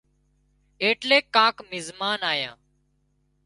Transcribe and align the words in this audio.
ايٽليڪ 0.83 1.25
ڪانڪ 1.35 1.55
مزمان 1.71 2.19
آيان 2.31 2.57